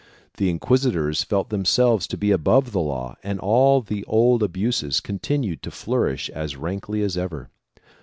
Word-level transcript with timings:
The 0.37 0.49
inquisitors 0.49 1.23
felt 1.23 1.51
themselves 1.51 2.07
to 2.07 2.17
be 2.17 2.31
above 2.31 2.71
the 2.71 2.79
law 2.81 3.17
and 3.21 3.39
all 3.39 3.81
the 3.83 4.03
old 4.05 4.41
abuses 4.41 4.99
continued 4.99 5.61
to 5.61 5.69
flourish 5.69 6.27
as 6.31 6.55
rankly 6.55 7.03
as 7.03 7.15
ever. 7.19 7.51